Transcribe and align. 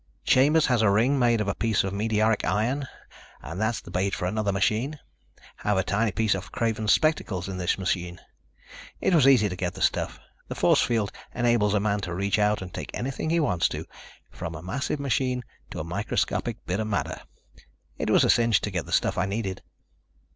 Chambers 0.25 0.65
has 0.65 0.81
a 0.81 0.89
ring 0.89 1.19
made 1.19 1.41
of 1.41 1.47
a 1.47 1.53
piece 1.53 1.83
of 1.83 1.93
meteoric 1.93 2.43
iron 2.43 2.87
and 3.43 3.61
that's 3.61 3.81
the 3.81 3.91
bait 3.91 4.15
for 4.15 4.25
another 4.25 4.51
machine. 4.51 4.97
Have 5.57 5.77
a 5.77 5.83
tiny 5.83 6.11
piece 6.11 6.33
off 6.33 6.51
Craven's 6.51 6.91
spectacles 6.91 7.47
in 7.47 7.59
his 7.59 7.77
machine. 7.77 8.19
It 8.99 9.13
was 9.13 9.27
easy 9.27 9.47
to 9.47 9.55
get 9.55 9.75
the 9.75 9.81
stuff. 9.83 10.19
The 10.47 10.55
force 10.55 10.81
field 10.81 11.11
enables 11.35 11.75
a 11.75 11.79
man 11.79 11.99
to 11.99 12.15
reach 12.15 12.39
out 12.39 12.63
and 12.63 12.73
take 12.73 12.89
anything 12.95 13.29
he 13.29 13.39
wants 13.39 13.69
to, 13.69 13.85
from 14.31 14.55
a 14.55 14.63
massive 14.63 14.99
machine 14.99 15.43
to 15.69 15.79
a 15.79 15.83
microscopic 15.83 16.65
bit 16.65 16.79
of 16.79 16.87
matter. 16.87 17.21
It 17.99 18.09
was 18.09 18.23
a 18.23 18.29
cinch 18.31 18.59
to 18.61 18.71
get 18.71 18.87
the 18.87 18.91
stuff 18.91 19.19
I 19.19 19.27
needed." 19.27 19.61